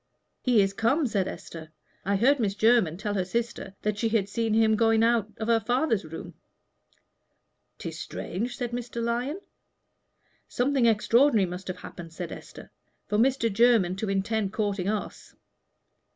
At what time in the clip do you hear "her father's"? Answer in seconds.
5.47-6.05